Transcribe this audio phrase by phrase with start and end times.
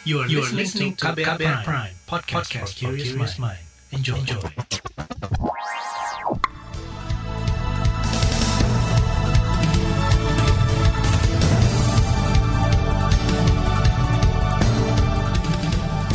[0.00, 3.60] You are, you are listening to KBR, KBR Prime, Prime podcast, podcast for curious mind.
[3.92, 4.16] Enjoy.
[4.16, 4.40] Enjoy.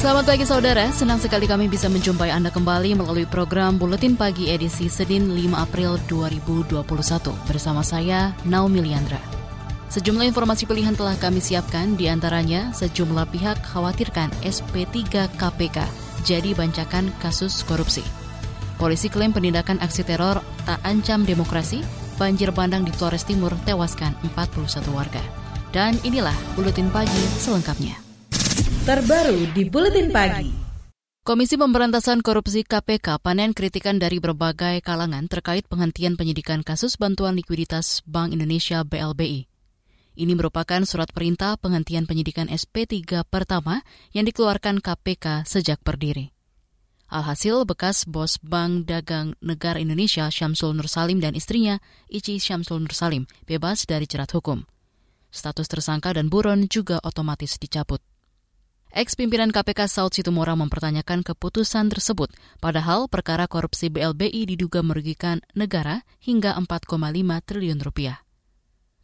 [0.01, 4.89] Selamat pagi saudara, senang sekali kami bisa menjumpai Anda kembali melalui program Buletin Pagi edisi
[4.89, 6.81] Senin 5 April 2021
[7.45, 9.44] bersama saya Naomi Liandra.
[9.95, 15.87] Sejumlah informasi pilihan telah kami siapkan, di antaranya sejumlah pihak khawatirkan SP3 KPK
[16.27, 18.03] jadi bancakan kasus korupsi.
[18.75, 21.79] Polisi klaim penindakan aksi teror tak ancam demokrasi,
[22.19, 25.23] banjir bandang di Flores Timur tewaskan 41 warga.
[25.71, 27.95] Dan inilah Buletin Pagi selengkapnya
[28.83, 30.51] terbaru di Buletin Pagi.
[31.23, 38.03] Komisi Pemberantasan Korupsi KPK panen kritikan dari berbagai kalangan terkait penghentian penyidikan kasus bantuan likuiditas
[38.05, 39.54] Bank Indonesia BLBI.
[40.15, 43.83] Ini merupakan surat perintah penghentian penyidikan SP3 pertama
[44.15, 46.31] yang dikeluarkan KPK sejak berdiri.
[47.05, 51.77] Alhasil, bekas bos Bank Dagang Negara Indonesia Syamsul Nursalim dan istrinya,
[52.09, 54.65] Ici Syamsul Nursalim, bebas dari jerat hukum.
[55.29, 58.01] Status tersangka dan buron juga otomatis dicabut.
[58.89, 62.31] Ex-pimpinan KPK Saud Situmorang mempertanyakan keputusan tersebut,
[62.63, 66.95] padahal perkara korupsi BLBI diduga merugikan negara hingga 4,5
[67.45, 68.24] triliun rupiah.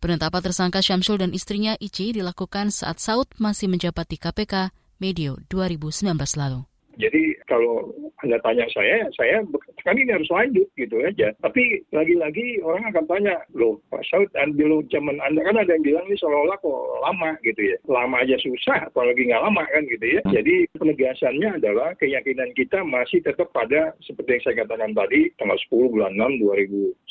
[0.02, 6.18] Penetapan tersangka Syamsul dan istrinya Ici dilakukan saat Saud masih menjabat di KPK medio 2019
[6.42, 6.70] lalu.
[7.00, 9.44] Jadi kalau anda tanya saya, saya
[9.84, 11.33] kami ini harus lanjut gitu aja.
[11.42, 16.06] Tapi lagi-lagi orang akan tanya, loh Pak Saud, dulu zaman Anda kan ada yang bilang
[16.09, 17.78] ini seolah-olah kok lama gitu ya.
[17.89, 20.22] Lama aja susah, apalagi nggak lama kan gitu ya.
[20.30, 25.94] Jadi penegasannya adalah keyakinan kita masih tetap pada seperti yang saya katakan tadi, tanggal 10
[25.94, 26.42] bulan 6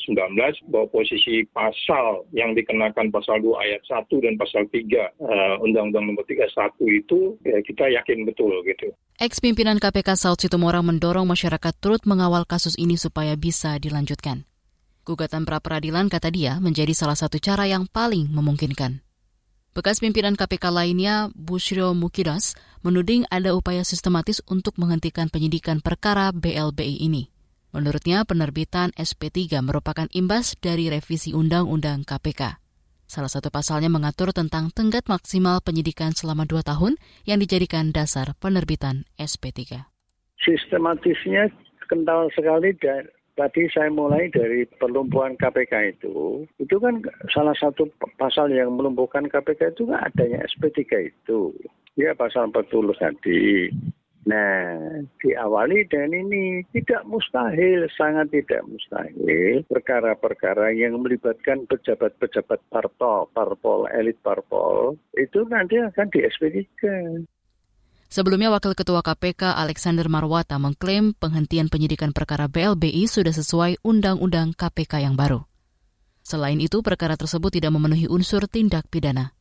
[0.07, 4.79] 2019, bahwa posisi pasal yang dikenakan pasal 2 ayat 1 dan pasal 3
[5.21, 6.49] uh, Undang-Undang nomor 31
[6.87, 8.91] itu ya kita yakin betul gitu.
[9.71, 14.43] Ex-pimpinan KPK Saud Situmorang mendorong masyarakat turut mengawal kasus ini supaya bisa dilanjutkan.
[15.07, 18.99] Gugatan pra-peradilan, kata dia, menjadi salah satu cara yang paling memungkinkan.
[19.71, 27.07] Bekas pimpinan KPK lainnya, Bushro Mukidas, menuding ada upaya sistematis untuk menghentikan penyidikan perkara BLBI
[27.07, 27.31] ini.
[27.71, 32.60] Menurutnya, penerbitan SP3 merupakan imbas dari revisi Undang-Undang KPK.
[33.11, 36.95] Salah satu pasalnya mengatur tentang tenggat maksimal penyidikan selama dua tahun
[37.27, 39.91] yang dijadikan dasar penerbitan SP3
[40.41, 41.49] sistematisnya
[41.85, 43.05] kental sekali dan
[43.37, 47.01] tadi saya mulai dari pelumpuhan KPK itu, itu kan
[47.31, 51.53] salah satu pasal yang melumpuhkan KPK itu kan adanya SP3 itu.
[51.99, 53.67] Ya pasal 40 tadi.
[54.21, 63.89] Nah, diawali dengan ini tidak mustahil, sangat tidak mustahil perkara-perkara yang melibatkan pejabat-pejabat parpol, parpol,
[63.89, 66.81] elit parpol, itu nanti akan di SP3.
[68.11, 75.01] Sebelumnya, Wakil Ketua KPK Alexander Marwata mengklaim penghentian penyidikan perkara BLBI sudah sesuai Undang-Undang KPK
[75.01, 75.47] yang baru.
[76.21, 79.33] Selain itu, perkara tersebut tidak memenuhi unsur tindak pidana.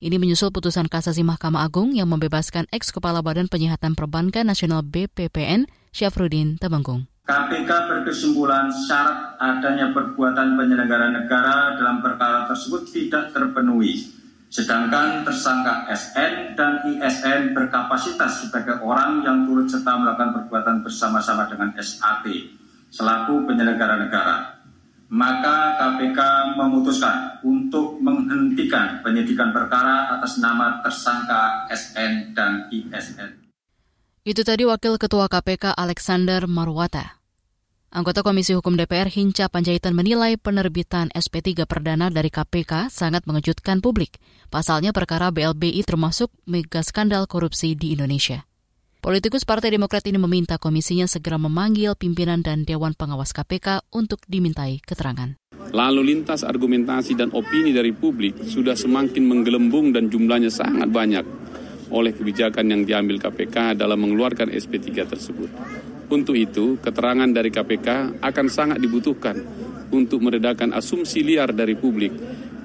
[0.00, 6.56] Ini menyusul putusan kasasi Mahkamah Agung yang membebaskan ex-kepala Badan Penyihatan Perbankan Nasional BPPN, Syafruddin
[6.56, 7.04] Temenggung.
[7.28, 14.08] KPK berkesimpulan syarat adanya perbuatan penyelenggara negara dalam perkara tersebut tidak terpenuhi
[14.50, 21.70] Sedangkan tersangka SN dan ISN berkapasitas sebagai orang yang turut serta melakukan perbuatan bersama-sama dengan
[21.78, 22.26] SAT
[22.90, 24.59] selaku penyelenggara negara.
[25.10, 26.18] Maka KPK
[26.54, 33.50] memutuskan untuk menghentikan penyidikan perkara atas nama tersangka SN dan ISN.
[34.22, 37.18] Itu tadi Wakil Ketua KPK Alexander Marwata.
[37.90, 44.22] Anggota Komisi Hukum DPR Hinca Panjaitan menilai penerbitan SP3 perdana dari KPK sangat mengejutkan publik.
[44.46, 48.46] Pasalnya perkara BLBI termasuk mega skandal korupsi di Indonesia.
[49.00, 54.84] Politikus Partai Demokrat ini meminta komisinya segera memanggil pimpinan dan Dewan Pengawas KPK untuk dimintai
[54.84, 55.40] keterangan.
[55.72, 61.24] Lalu lintas argumentasi dan opini dari publik sudah semakin menggelembung dan jumlahnya sangat banyak
[61.88, 65.48] oleh kebijakan yang diambil KPK dalam mengeluarkan SP3 tersebut.
[66.12, 69.40] Untuk itu, keterangan dari KPK akan sangat dibutuhkan
[69.96, 72.12] untuk meredakan asumsi liar dari publik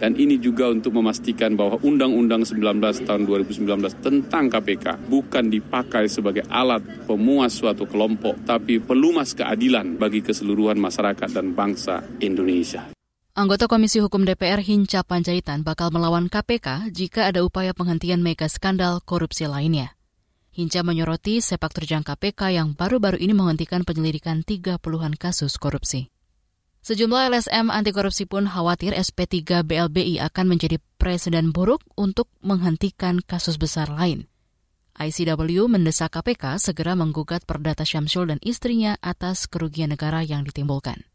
[0.06, 6.46] dan ini juga untuk memastikan bahwa Undang-Undang 19 tahun 2019 tentang KPK bukan dipakai sebagai
[6.46, 12.94] alat pemuas suatu kelompok, tapi pelumas keadilan bagi keseluruhan masyarakat dan bangsa Indonesia.
[13.34, 19.02] Anggota Komisi Hukum DPR Hinca Panjaitan bakal melawan KPK jika ada upaya penghentian mega skandal
[19.02, 19.98] korupsi lainnya.
[20.54, 26.14] Hinca menyoroti sepak terjang KPK yang baru-baru ini menghentikan penyelidikan 30-an kasus korupsi.
[26.86, 33.58] Sejumlah LSM anti korupsi pun khawatir SP3 BLBI akan menjadi presiden buruk untuk menghentikan kasus
[33.58, 34.30] besar lain.
[34.94, 41.10] ICW mendesak KPK segera menggugat perdata Syamsul dan istrinya atas kerugian negara yang ditimbulkan.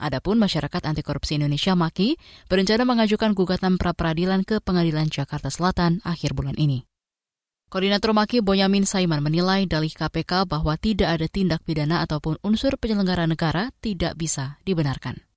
[0.00, 2.16] Adapun masyarakat anti korupsi Indonesia Maki
[2.48, 6.89] berencana mengajukan gugatan pra peradilan ke Pengadilan Jakarta Selatan akhir bulan ini.
[7.70, 13.30] Koordinator Maki Boyamin Saiman menilai dalih KPK bahwa tidak ada tindak pidana ataupun unsur penyelenggara
[13.30, 15.29] negara tidak bisa dibenarkan.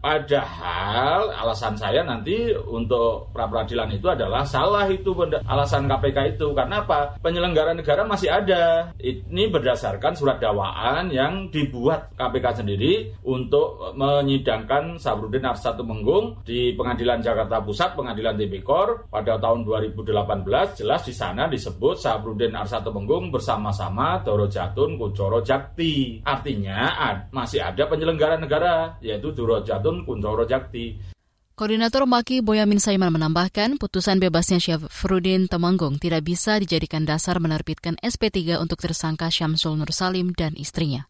[0.00, 5.10] Padahal alasan saya nanti untuk pra peradilan itu adalah salah itu
[5.46, 7.18] alasan KPK itu karena apa?
[7.18, 8.90] Penyelenggara negara masih ada.
[8.98, 17.22] Ini berdasarkan surat dakwaan yang dibuat KPK sendiri untuk menyidangkan Sabrudin Arsatu Menggung di Pengadilan
[17.22, 24.20] Jakarta Pusat, Pengadilan Tipikor pada tahun 2018 jelas di sana disebut Sabrudin Arsatu Menggung bersama-sama
[24.26, 26.20] Doro Jatun Kucoro Jakti.
[26.26, 26.94] Artinya
[27.30, 31.14] masih ada penyelenggara negara yaitu Doro Jatun Kuncoro Jakti.
[31.56, 38.60] Koordinator Maki Boyamin Saiman menambahkan, putusan bebasnya Syafruddin Temanggung tidak bisa dijadikan dasar menerbitkan SP3
[38.60, 41.08] untuk tersangka Syamsul Nursalim dan istrinya.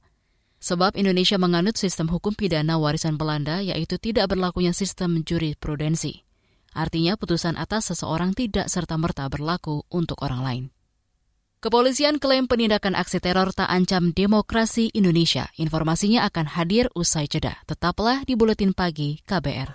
[0.62, 6.23] Sebab Indonesia menganut sistem hukum pidana warisan Belanda yaitu tidak berlakunya sistem jurisprudensi.
[6.76, 10.64] Artinya putusan atas seseorang tidak serta-merta berlaku untuk orang lain.
[11.56, 15.48] Kepolisian klaim penindakan aksi teror tak ancam demokrasi Indonesia.
[15.56, 17.56] Informasinya akan hadir usai jeda.
[17.64, 19.72] Tetaplah di Buletin Pagi KBR.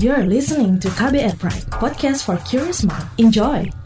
[0.00, 3.04] You're listening to KBR Pride, podcast for curious mind.
[3.20, 3.81] Enjoy!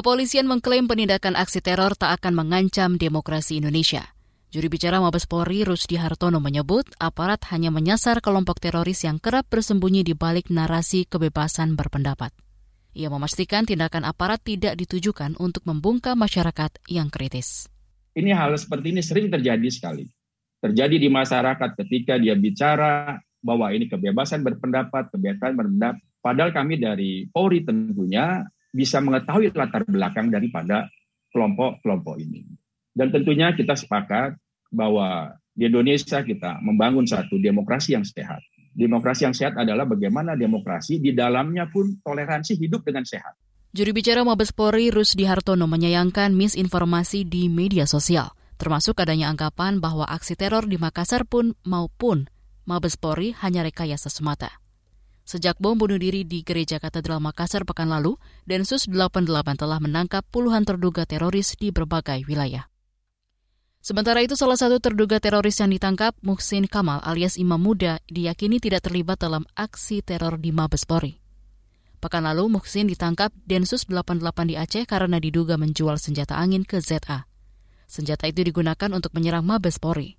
[0.00, 4.16] Kepolisian mengklaim penindakan aksi teror tak akan mengancam demokrasi Indonesia.
[4.48, 10.00] Juri bicara Mabes Polri Rusdi Hartono menyebut aparat hanya menyasar kelompok teroris yang kerap bersembunyi
[10.00, 12.32] di balik narasi kebebasan berpendapat.
[12.96, 17.68] Ia memastikan tindakan aparat tidak ditujukan untuk membungkam masyarakat yang kritis.
[18.16, 20.08] Ini hal seperti ini sering terjadi sekali.
[20.64, 26.00] Terjadi di masyarakat ketika dia bicara bahwa ini kebebasan berpendapat, kebebasan berpendapat.
[26.24, 30.86] Padahal kami dari Polri tentunya bisa mengetahui latar belakang daripada
[31.34, 32.46] kelompok-kelompok ini.
[32.90, 34.34] Dan tentunya kita sepakat
[34.70, 38.42] bahwa di Indonesia kita membangun satu demokrasi yang sehat.
[38.70, 43.34] Demokrasi yang sehat adalah bagaimana demokrasi di dalamnya pun toleransi hidup dengan sehat.
[43.70, 50.06] Juru bicara Mabes Polri Rusdi Hartono menyayangkan misinformasi di media sosial, termasuk adanya anggapan bahwa
[50.06, 52.26] aksi teror di Makassar pun maupun
[52.66, 54.59] Mabes Polri hanya rekayasa semata.
[55.30, 58.18] Sejak bom bunuh diri di Gereja Katedral Makassar pekan lalu,
[58.50, 59.30] Densus 88
[59.62, 62.66] telah menangkap puluhan terduga teroris di berbagai wilayah.
[63.78, 68.90] Sementara itu, salah satu terduga teroris yang ditangkap, Muhsin Kamal alias Imam Muda, diyakini tidak
[68.90, 71.22] terlibat dalam aksi teror di Mabespori.
[72.02, 77.30] Pekan lalu, Muhsin ditangkap Densus 88 di Aceh karena diduga menjual senjata angin ke ZA.
[77.86, 80.18] Senjata itu digunakan untuk menyerang Mabespori.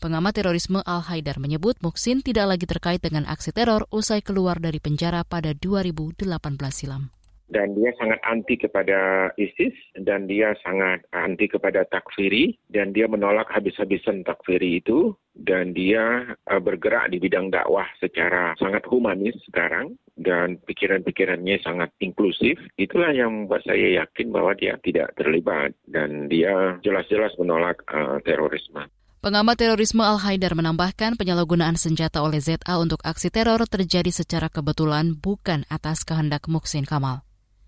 [0.00, 5.28] Pengamat terorisme Al-Haidar menyebut Muksin tidak lagi terkait dengan aksi teror usai keluar dari penjara
[5.28, 6.24] pada 2018
[6.72, 7.12] silam
[7.50, 13.50] dan dia sangat anti kepada ISIS dan dia sangat anti kepada takfiri dan dia menolak
[13.50, 20.62] habis-habisan takfiri itu dan dia uh, bergerak di bidang dakwah secara sangat humanis sekarang dan
[20.62, 27.34] pikiran-pikirannya sangat inklusif itulah yang membuat saya yakin bahwa dia tidak terlibat dan dia jelas-jelas
[27.36, 28.86] menolak uh, terorisme.
[29.20, 35.68] Pengamat terorisme Al-Haidar menambahkan penyalahgunaan senjata oleh ZA untuk aksi teror terjadi secara kebetulan bukan
[35.68, 37.20] atas kehendak Muksin Kamal.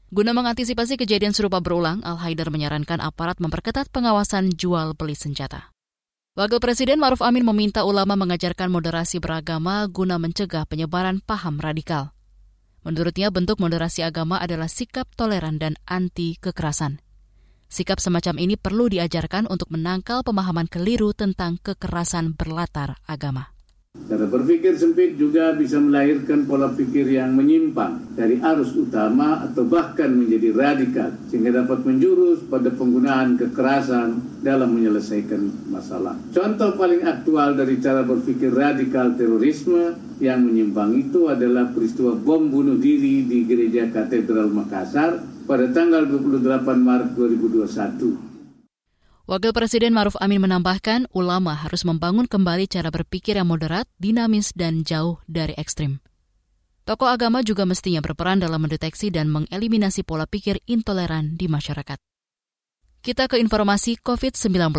[0.09, 5.69] Guna mengantisipasi kejadian serupa berulang, Al-Haidar menyarankan aparat memperketat pengawasan jual beli senjata.
[6.41, 12.17] Wakil Presiden Maruf Amin meminta ulama mengajarkan moderasi beragama guna mencegah penyebaran paham radikal.
[12.81, 17.05] Menurutnya bentuk moderasi agama adalah sikap toleran dan anti kekerasan.
[17.73, 23.49] Sikap semacam ini perlu diajarkan untuk menangkal pemahaman keliru tentang kekerasan berlatar agama.
[23.97, 30.13] Cara berpikir sempit juga bisa melahirkan pola pikir yang menyimpang dari arus utama atau bahkan
[30.13, 36.21] menjadi radikal sehingga dapat menjurus pada penggunaan kekerasan dalam menyelesaikan masalah.
[36.29, 42.77] Contoh paling aktual dari cara berpikir radikal terorisme yang menyimpang itu adalah peristiwa bom bunuh
[42.77, 48.33] diri di Gereja Katedral Makassar pada tanggal 28 Maret 2021.
[49.23, 54.83] Wakil Presiden Maruf Amin menambahkan, ulama harus membangun kembali cara berpikir yang moderat, dinamis, dan
[54.83, 56.03] jauh dari ekstrim.
[56.83, 61.95] Tokoh agama juga mestinya berperan dalam mendeteksi dan mengeliminasi pola pikir intoleran di masyarakat.
[63.03, 64.75] Kita ke informasi COVID-19.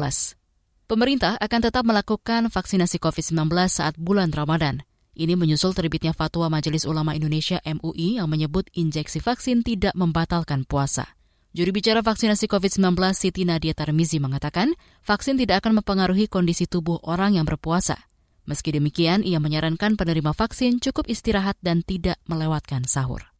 [0.83, 4.83] Pemerintah akan tetap melakukan vaksinasi COVID-19 saat bulan Ramadan.
[5.13, 11.13] Ini menyusul terbitnya fatwa Majelis Ulama Indonesia MUI yang menyebut injeksi vaksin tidak membatalkan puasa.
[11.53, 14.73] Juru bicara vaksinasi COVID-19 Siti Nadia Tarmizi mengatakan,
[15.05, 18.09] vaksin tidak akan mempengaruhi kondisi tubuh orang yang berpuasa.
[18.49, 23.32] Meski demikian, ia menyarankan penerima vaksin cukup istirahat dan tidak melewatkan sahur.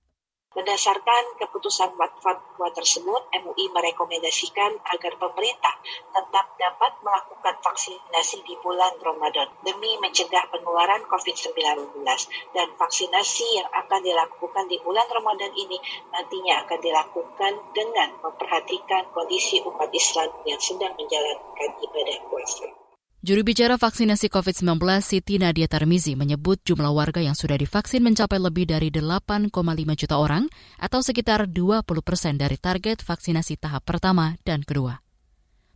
[0.53, 5.81] Berdasarkan keputusan fatwa tersebut, MUI merekomendasikan agar pemerintah
[6.13, 12.05] tetap dapat melakukan vaksinasi di bulan Ramadan demi mencegah penularan COVID-19
[12.53, 15.81] dan vaksinasi yang akan dilakukan di bulan Ramadan ini
[16.13, 22.82] nantinya akan dilakukan dengan memperhatikan kondisi umat Islam yang sedang menjalankan ibadah puasa.
[23.23, 28.67] Juru bicara vaksinasi COVID-19 Siti Nadia Tarmizi menyebut jumlah warga yang sudah divaksin mencapai lebih
[28.67, 29.47] dari 8,5
[29.95, 34.99] juta orang atau sekitar 20 persen dari target vaksinasi tahap pertama dan kedua.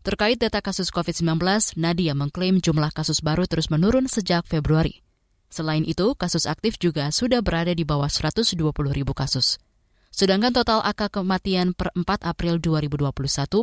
[0.04, 1.39] Terkait data kasus COVID-19,
[1.80, 5.00] Nadia mengklaim jumlah kasus baru terus menurun sejak Februari.
[5.48, 8.60] Selain itu, kasus aktif juga sudah berada di bawah 120
[8.92, 9.56] ribu kasus.
[10.12, 13.08] Sedangkan total angka kematian per 4 April 2021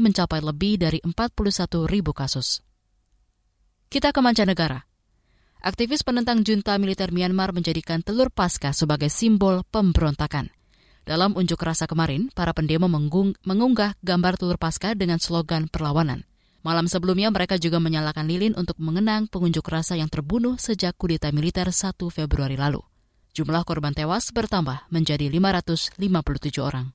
[0.00, 2.64] mencapai lebih dari 41 ribu kasus.
[3.94, 4.90] Kita ke mancanegara.
[5.62, 10.50] Aktivis penentang junta militer Myanmar menjadikan telur pasca sebagai simbol pemberontakan.
[11.06, 16.26] Dalam unjuk rasa kemarin, para pendemo mengunggah gambar telur pasca dengan slogan perlawanan.
[16.66, 21.70] Malam sebelumnya mereka juga menyalakan lilin untuk mengenang pengunjuk rasa yang terbunuh sejak kudeta militer
[21.70, 22.82] 1 Februari lalu.
[23.30, 26.02] Jumlah korban tewas bertambah menjadi 557
[26.58, 26.90] orang.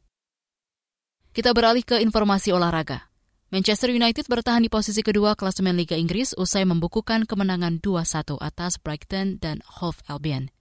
[1.32, 3.09] Kita beralih ke informasi olahraga.
[3.50, 9.42] Manchester United bertahan di posisi kedua klasemen Liga Inggris usai membukukan kemenangan 2-1 atas Brighton
[9.42, 10.54] dan Hove Albion.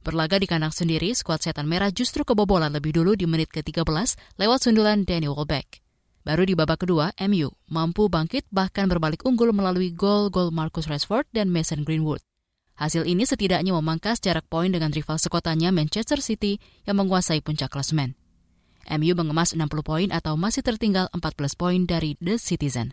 [0.00, 4.56] Berlaga di kandang sendiri, skuad setan merah justru kebobolan lebih dulu di menit ke-13 lewat
[4.56, 5.84] sundulan Danny Welbeck.
[6.24, 11.52] Baru di babak kedua, MU mampu bangkit bahkan berbalik unggul melalui gol-gol Marcus Rashford dan
[11.52, 12.24] Mason Greenwood.
[12.80, 16.56] Hasil ini setidaknya memangkas jarak poin dengan rival sekotanya Manchester City
[16.88, 18.16] yang menguasai puncak klasemen.
[18.88, 22.92] MU mengemas 60 poin atau masih tertinggal 14 poin dari The Citizen.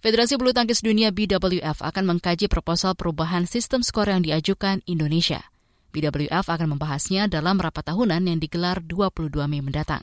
[0.00, 5.44] Federasi Bulu Tangkis Dunia BWF akan mengkaji proposal perubahan sistem skor yang diajukan Indonesia.
[5.92, 10.00] BWF akan membahasnya dalam rapat tahunan yang digelar 22 Mei mendatang.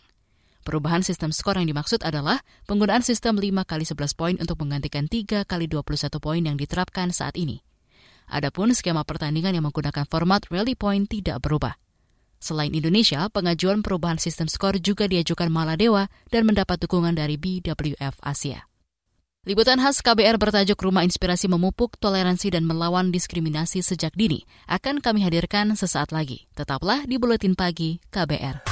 [0.67, 5.47] Perubahan sistem skor yang dimaksud adalah penggunaan sistem 5 kali 11 poin untuk menggantikan 3
[5.47, 7.63] kali 21 poin yang diterapkan saat ini.
[8.27, 11.79] Adapun skema pertandingan yang menggunakan format rally point tidak berubah.
[12.38, 18.70] Selain Indonesia, pengajuan perubahan sistem skor juga diajukan Maladewa dan mendapat dukungan dari BWF Asia.
[19.48, 25.24] Liputan khas KBR bertajuk Rumah Inspirasi Memupuk Toleransi dan Melawan Diskriminasi Sejak Dini akan kami
[25.24, 26.51] hadirkan sesaat lagi.
[26.51, 28.67] Tetaplah di Buletin Pagi KBR.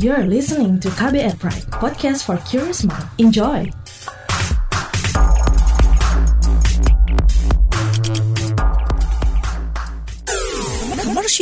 [0.00, 3.06] You're listening to KBR Pride, podcast for curious mind.
[3.20, 3.83] Enjoy!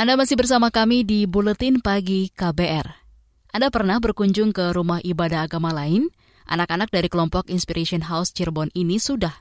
[0.00, 2.88] Anda masih bersama kami di Buletin Pagi KBR.
[3.52, 6.08] Anda pernah berkunjung ke rumah ibadah agama lain?
[6.48, 9.36] Anak-anak dari kelompok Inspiration House Cirebon ini sudah.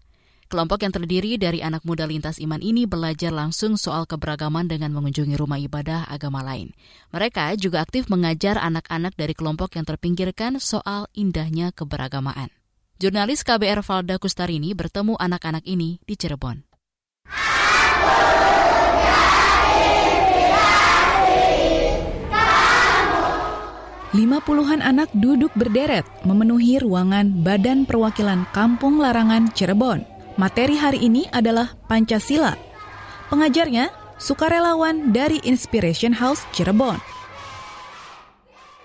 [0.51, 5.39] Kelompok yang terdiri dari anak muda lintas iman ini belajar langsung soal keberagaman dengan mengunjungi
[5.39, 6.75] rumah ibadah agama lain.
[7.15, 12.51] Mereka juga aktif mengajar anak-anak dari kelompok yang terpinggirkan soal indahnya keberagamaan.
[12.99, 16.67] Jurnalis KBR Valda Kustarini bertemu anak-anak ini di Cirebon.
[24.09, 30.01] Lima puluhan anak duduk berderet memenuhi ruangan Badan Perwakilan Kampung Larangan Cirebon.
[30.33, 32.57] Materi hari ini adalah Pancasila.
[33.29, 36.97] Pengajarnya sukarelawan dari Inspiration House Cirebon.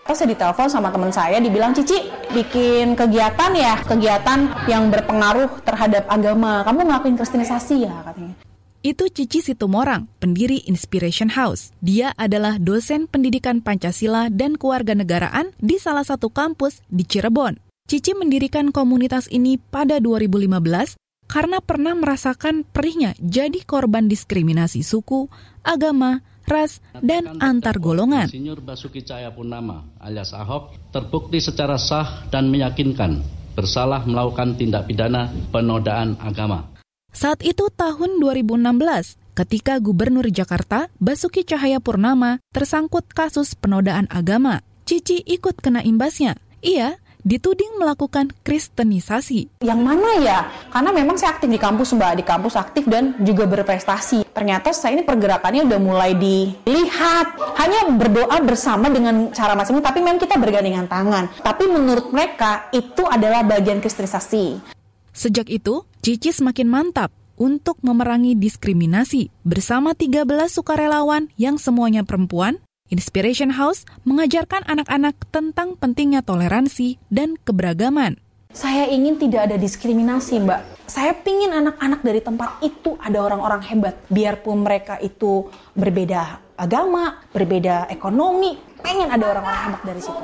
[0.05, 1.97] Terus ditelepon sama teman saya, dibilang, Cici,
[2.37, 6.61] bikin kegiatan ya, kegiatan yang berpengaruh terhadap agama.
[6.69, 8.44] Kamu ngelakuin kristenisasi ya, katanya.
[8.85, 11.73] Itu Cici Situmorang, pendiri Inspiration House.
[11.81, 17.57] Dia adalah dosen pendidikan Pancasila dan kewarganegaraan di salah satu kampus di Cirebon.
[17.89, 25.33] Cici mendirikan komunitas ini pada 2015 karena pernah merasakan perihnya jadi korban diskriminasi suku,
[25.65, 28.29] agama, ras, dan antar golongan.
[28.29, 33.25] Insinyur Basuki Cahayapurnama alias Ahok terbukti secara sah dan meyakinkan
[33.57, 36.74] bersalah melakukan tindak pidana penodaan agama.
[37.15, 44.67] Saat itu tahun 2016, ketika Gubernur Jakarta Basuki Cahayapurnama tersangkut kasus penodaan agama.
[44.83, 46.35] Cici ikut kena imbasnya.
[46.59, 49.63] Ia dituding melakukan kristenisasi.
[49.63, 50.39] Yang mana ya?
[50.75, 54.29] Karena memang saya aktif di kampus Mbak, di kampus aktif dan juga berprestasi.
[54.35, 57.39] Ternyata saya ini pergerakannya udah mulai dilihat.
[57.63, 61.31] Hanya berdoa bersama dengan cara masing-masing, tapi memang kita bergandengan tangan.
[61.41, 64.75] Tapi menurut mereka itu adalah bagian kristenisasi.
[65.15, 69.31] Sejak itu, Cici semakin mantap untuk memerangi diskriminasi.
[69.47, 72.59] Bersama 13 sukarelawan yang semuanya perempuan,
[72.91, 78.19] Inspiration House mengajarkan anak-anak tentang pentingnya toleransi dan keberagaman.
[78.55, 80.91] Saya ingin tidak ada diskriminasi, Mbak.
[80.91, 83.95] Saya pingin anak-anak dari tempat itu ada orang-orang hebat.
[84.11, 85.47] Biarpun mereka itu
[85.79, 90.23] berbeda agama, berbeda ekonomi, pengen ada orang-orang hebat dari situ.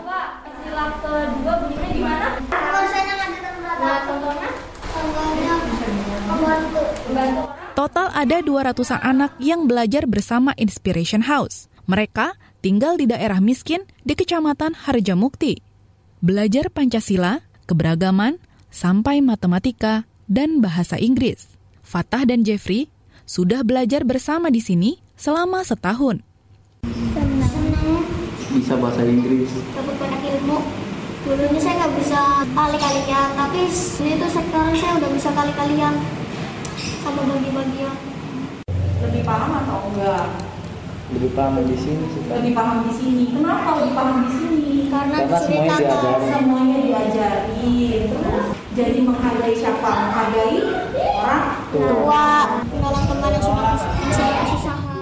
[0.67, 2.29] Sila kedua bunyinya gimana?
[2.51, 4.50] Kalau saya nggak ada tempat.
[7.75, 11.73] Total ada 200-an anak yang belajar bersama Inspiration House.
[11.89, 15.59] Mereka tinggal di daerah miskin di Kecamatan Harjamukti.
[16.21, 18.37] Belajar Pancasila, keberagaman,
[18.69, 21.57] sampai matematika dan bahasa Inggris.
[21.81, 22.93] Fatah dan Jeffrey
[23.27, 26.23] sudah belajar bersama di sini selama setahun.
[28.55, 29.51] Bisa bahasa Inggris.
[29.75, 30.80] Dapat banyak ilmu.
[31.31, 35.95] Dulunya saya nggak bisa kali-kalian, tapi ini tuh sekarang saya udah bisa kali-kalian
[37.07, 37.95] sama bagi-bagian.
[38.99, 40.27] Lebih paham atau enggak?
[41.15, 42.27] Lebih paham di sini sih.
[42.27, 43.25] Lebih paham di sini.
[43.31, 44.75] Kenapa lebih paham di sini?
[44.91, 46.31] Karena, Karena semuanya diajarin.
[46.35, 48.03] Semuanya diajarin.
[48.11, 49.87] Terus jadi menghargai siapa?
[49.87, 50.59] Menghargai
[50.99, 52.27] orang tua,
[52.75, 54.99] menolong teman yang sudah kesusahan.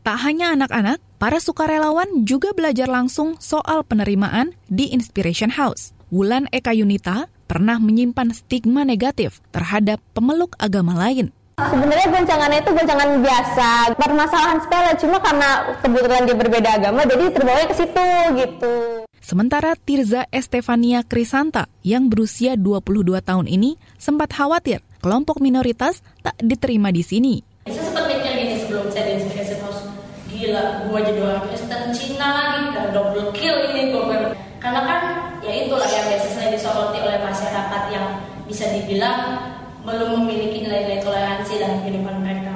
[0.00, 5.92] Tak hanya anak-anak, para sukarelawan juga belajar langsung soal penerimaan di Inspiration House.
[6.08, 11.28] Wulan Eka Yunita pernah menyimpan stigma negatif terhadap pemeluk agama lain.
[11.60, 13.68] Sebenarnya goncangannya itu goncangan biasa,
[14.00, 18.08] permasalahan sepele, cuma karena kebetulan dia berbeda agama, jadi terbawa ke situ
[18.40, 18.72] gitu.
[19.20, 26.88] Sementara Tirza Estefania Krisanta yang berusia 22 tahun ini sempat khawatir kelompok minoritas tak diterima
[26.88, 27.34] di sini.
[27.68, 29.84] Saya sempat mikir gini sebelum saya di Inspiration House,
[30.32, 34.34] gila, gue jadi orang Kristen Cina lagi, dan double kill ini gue.
[34.58, 35.00] Karena kan,
[35.40, 38.06] ya itulah yang biasanya disoroti oleh masyarakat yang
[38.50, 39.38] bisa dibilang
[39.86, 42.54] belum memiliki nilai-nilai toleransi dalam kehidupan mereka.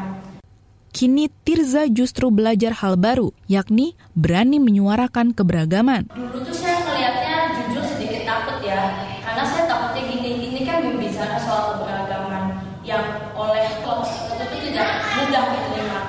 [0.91, 6.11] Kini Tirza justru belajar hal baru, yakni berani menyuarakan keberagaman.
[6.11, 11.39] Dulu tuh saya ngelihatnya jujur sedikit takut ya, karena saya takutnya gini, ini kan berbicara
[11.39, 13.03] soal keberagaman yang
[13.39, 16.01] oleh kelompok tertentu itu tidak mudah diterima.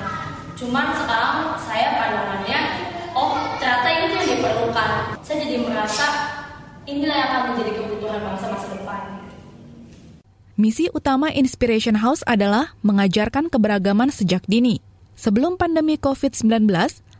[0.56, 2.60] Cuman sekarang saya pandangannya,
[3.16, 4.90] oh ternyata ini tuh yang diperlukan.
[5.24, 6.06] Saya jadi merasa
[6.86, 9.00] inilah yang akan menjadi kebutuhan bangsa masa depan.
[10.56, 14.80] Misi utama Inspiration House adalah mengajarkan keberagaman sejak dini.
[15.16, 16.68] Sebelum pandemi COVID-19,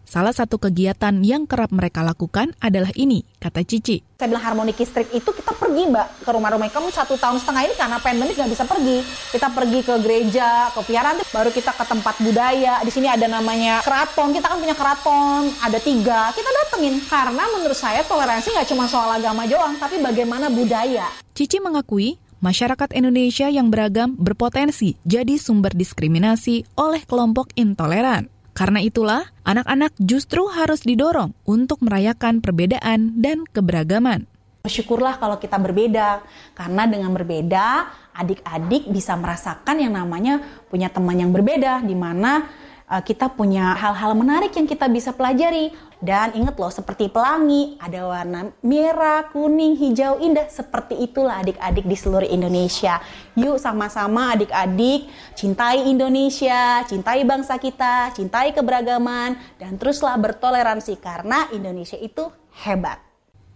[0.07, 4.01] salah satu kegiatan yang kerap mereka lakukan adalah ini, kata Cici.
[4.17, 7.75] Saya bilang harmoni listrik itu kita pergi mbak ke rumah-rumah kamu satu tahun setengah ini
[7.77, 9.05] karena pandemi nggak bisa pergi.
[9.35, 12.81] Kita pergi ke gereja, ke piaran, baru kita ke tempat budaya.
[12.87, 14.33] Di sini ada namanya keraton.
[14.33, 16.33] Kita kan punya keraton, ada tiga.
[16.33, 21.11] Kita datengin karena menurut saya toleransi nggak cuma soal agama doang, tapi bagaimana budaya.
[21.37, 28.33] Cici mengakui masyarakat Indonesia yang beragam berpotensi jadi sumber diskriminasi oleh kelompok intoleran.
[28.57, 34.25] Karena itulah, anak-anak justru harus didorong untuk merayakan perbedaan dan keberagaman.
[34.65, 36.25] Bersyukurlah kalau kita berbeda,
[36.57, 40.41] karena dengan berbeda, adik-adik bisa merasakan yang namanya
[40.73, 42.49] punya teman yang berbeda, di mana
[42.91, 45.75] uh, kita punya hal-hal menarik yang kita bisa pelajari.
[45.97, 50.45] Dan ingat loh, seperti pelangi, ada warna merah, kuning, hijau, indah.
[50.53, 53.01] Seperti itulah adik-adik di seluruh Indonesia.
[53.33, 61.97] Yuk sama-sama adik-adik cintai Indonesia, cintai bangsa kita, cintai keberagaman, dan teruslah bertoleransi karena Indonesia
[61.97, 62.29] itu
[62.65, 63.01] hebat.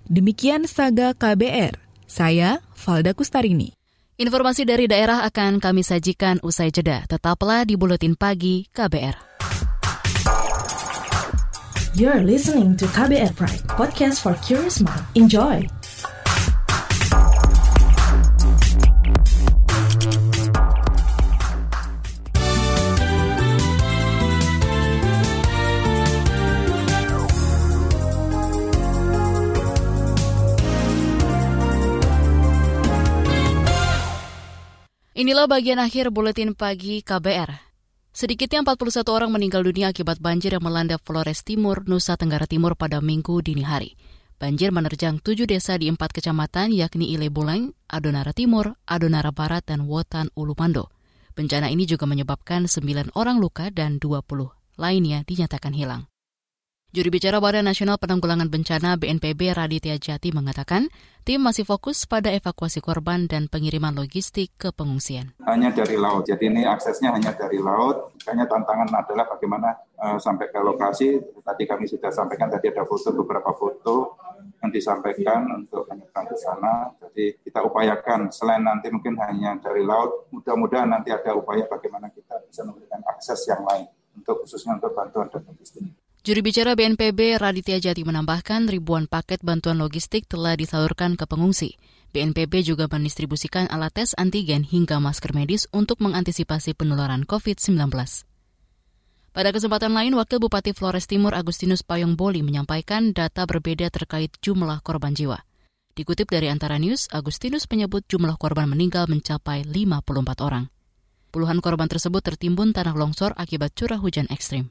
[0.09, 1.77] Demikian Saga KBR.
[2.09, 3.80] Saya Valda Kustarini.
[4.21, 7.09] Informasi dari daerah akan kami sajikan usai jeda.
[7.09, 9.17] Tetaplah di Buletin Pagi KBR.
[11.97, 15.09] You're listening to KBR Pride, podcast for curious mind.
[15.17, 15.80] Enjoy!
[35.31, 37.55] Inilah bagian akhir buletin pagi KBR.
[38.11, 42.99] Sedikitnya 41 orang meninggal dunia akibat banjir yang melanda Flores Timur, Nusa Tenggara Timur pada
[42.99, 43.95] minggu dini hari.
[44.43, 49.87] Banjir menerjang tujuh desa di empat kecamatan yakni Ile Buleng, Adonara Timur, Adonara Barat, dan
[49.87, 50.91] Wotan Ulumando.
[51.39, 54.51] Bencana ini juga menyebabkan 9 orang luka dan 20
[54.83, 56.10] lainnya dinyatakan hilang.
[56.91, 60.91] Juru bicara Badan Nasional Penanggulangan Bencana BNPB Raditya Jati mengatakan,
[61.23, 65.31] tim masih fokus pada evakuasi korban dan pengiriman logistik ke pengungsian.
[65.47, 68.11] Hanya dari laut, jadi ini aksesnya hanya dari laut.
[68.19, 69.71] Makanya tantangan adalah bagaimana
[70.03, 71.23] uh, sampai ke lokasi.
[71.47, 74.19] Tadi kami sudah sampaikan, tadi ada foto beberapa foto
[74.59, 76.91] yang disampaikan untuk menyeberang ke sana.
[77.07, 82.35] Jadi kita upayakan, selain nanti mungkin hanya dari laut, mudah-mudahan nanti ada upaya bagaimana kita
[82.51, 83.87] bisa memberikan akses yang lain
[84.19, 85.87] untuk khususnya untuk bantuan dan logistik.
[86.21, 91.81] Juru bicara BNPB Raditya Jati menambahkan ribuan paket bantuan logistik telah disalurkan ke pengungsi.
[92.13, 97.89] BNPB juga mendistribusikan alat tes antigen hingga masker medis untuk mengantisipasi penularan COVID-19.
[99.33, 104.85] Pada kesempatan lain, Wakil Bupati Flores Timur Agustinus Payong Boli menyampaikan data berbeda terkait jumlah
[104.85, 105.41] korban jiwa.
[105.97, 110.69] Dikutip dari Antara News, Agustinus menyebut jumlah korban meninggal mencapai 54 orang.
[111.33, 114.69] Puluhan korban tersebut tertimbun tanah longsor akibat curah hujan ekstrim.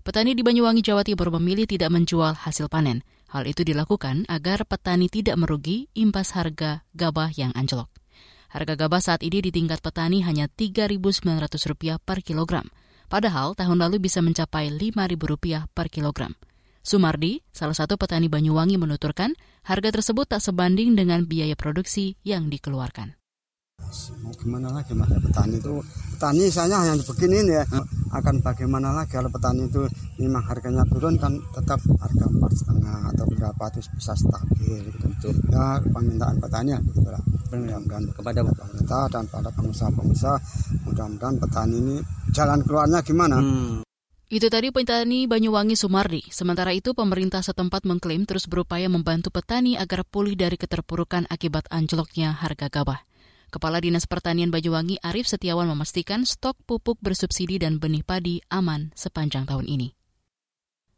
[0.00, 3.04] Petani di Banyuwangi, Jawa Timur memilih tidak menjual hasil panen.
[3.28, 7.92] Hal itu dilakukan agar petani tidak merugi imbas harga gabah yang anjlok.
[8.48, 12.66] Harga gabah saat ini di tingkat petani hanya Rp3.900 per kilogram.
[13.12, 16.32] Padahal tahun lalu bisa mencapai Rp5.000 per kilogram.
[16.80, 19.36] Sumardi, salah satu petani Banyuwangi menuturkan,
[19.68, 23.19] harga tersebut tak sebanding dengan biaya produksi yang dikeluarkan
[24.22, 25.82] mau gimana lagi mas petani itu
[26.14, 27.64] petani misalnya hanya begini ya
[28.14, 29.82] akan bagaimana lagi kalau petani itu
[30.22, 35.82] memang harganya turun kan tetap harga empat setengah atau berapa itu bisa stabil gitu ya
[35.82, 40.36] permintaan petani gitu lah mudah-mudahan kepada pemerintah dan pada pengusaha-pengusaha
[40.86, 41.96] mudah-mudahan petani ini
[42.30, 43.82] jalan keluarnya gimana hmm.
[44.30, 46.22] Itu tadi petani Banyuwangi Sumardi.
[46.30, 52.38] Sementara itu, pemerintah setempat mengklaim terus berupaya membantu petani agar pulih dari keterpurukan akibat anjloknya
[52.38, 53.09] harga gabah.
[53.50, 59.42] Kepala Dinas Pertanian Banyuwangi Arif Setiawan memastikan stok pupuk bersubsidi dan benih padi aman sepanjang
[59.42, 59.98] tahun ini.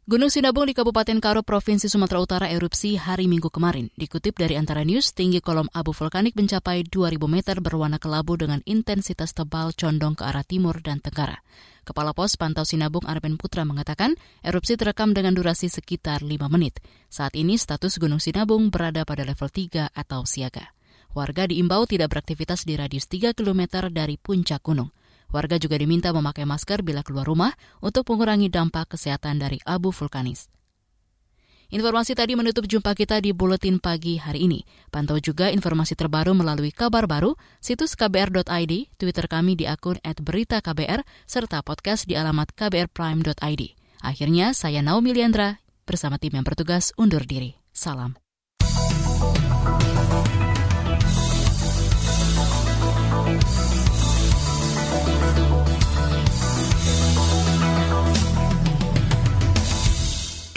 [0.03, 3.87] Gunung Sinabung di Kabupaten Karo, Provinsi Sumatera Utara erupsi hari Minggu kemarin.
[3.95, 9.31] Dikutip dari Antara News, tinggi kolom abu vulkanik mencapai 2000 meter berwarna kelabu dengan intensitas
[9.31, 11.39] tebal condong ke arah timur dan tenggara.
[11.87, 16.83] Kepala Pos Pantau Sinabung Arben Putra mengatakan erupsi terekam dengan durasi sekitar 5 menit.
[17.07, 20.75] Saat ini status Gunung Sinabung berada pada level 3 atau siaga.
[21.13, 24.89] Warga diimbau tidak beraktivitas di radius 3 km dari puncak gunung.
[25.29, 30.49] Warga juga diminta memakai masker bila keluar rumah untuk mengurangi dampak kesehatan dari abu vulkanis.
[31.73, 34.61] Informasi tadi menutup jumpa kita di Buletin Pagi hari ini.
[34.93, 41.65] Pantau juga informasi terbaru melalui kabar baru, situs kbr.id, Twitter kami di akun @beritaKBR, serta
[41.65, 43.61] podcast di alamat kbrprime.id.
[44.05, 45.57] Akhirnya, saya Naomi Liandra
[45.89, 47.57] bersama tim yang bertugas undur diri.
[47.73, 48.22] Salam.